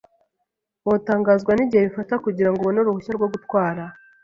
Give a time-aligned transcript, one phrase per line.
[0.87, 3.83] Wotangazwa nigihe bifata kugirango ubone uruhushya rwo gutwara.